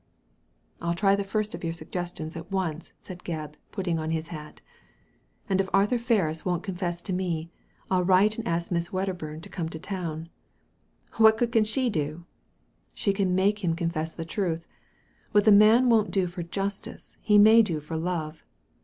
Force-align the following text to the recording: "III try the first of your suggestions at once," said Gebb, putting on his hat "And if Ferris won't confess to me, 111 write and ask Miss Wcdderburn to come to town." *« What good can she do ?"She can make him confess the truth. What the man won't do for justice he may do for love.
"III 0.83 0.95
try 0.95 1.15
the 1.15 1.23
first 1.23 1.53
of 1.53 1.63
your 1.63 1.73
suggestions 1.73 2.35
at 2.35 2.51
once," 2.51 2.93
said 3.03 3.23
Gebb, 3.23 3.53
putting 3.71 3.99
on 3.99 4.09
his 4.09 4.29
hat 4.29 4.59
"And 5.47 5.61
if 5.61 5.69
Ferris 6.01 6.43
won't 6.43 6.63
confess 6.63 7.03
to 7.03 7.13
me, 7.13 7.51
111 7.89 8.07
write 8.07 8.37
and 8.39 8.47
ask 8.47 8.71
Miss 8.71 8.89
Wcdderburn 8.89 9.43
to 9.43 9.49
come 9.49 9.69
to 9.69 9.77
town." 9.77 10.29
*« 10.71 11.11
What 11.17 11.37
good 11.37 11.51
can 11.51 11.65
she 11.65 11.91
do 11.91 12.25
?"She 12.95 13.13
can 13.13 13.35
make 13.35 13.63
him 13.63 13.75
confess 13.75 14.13
the 14.15 14.25
truth. 14.25 14.65
What 15.33 15.45
the 15.45 15.51
man 15.51 15.87
won't 15.87 16.09
do 16.09 16.25
for 16.25 16.41
justice 16.41 17.15
he 17.21 17.37
may 17.37 17.61
do 17.61 17.79
for 17.79 17.95
love. 17.95 18.43